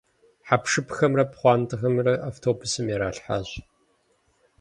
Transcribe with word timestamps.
Хьэпшыпхэмрэ 0.47 1.23
пхъуантэхэмрэ 1.31 2.13
автобусым 2.29 2.85
иралъхьащ. 2.93 3.49